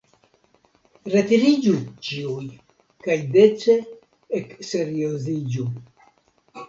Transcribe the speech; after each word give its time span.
Retiriĝu, 1.15 1.75
ĉiuj, 2.07 2.47
kaj 3.05 3.17
dece 3.37 3.77
ekserioziĝu. 4.41 5.69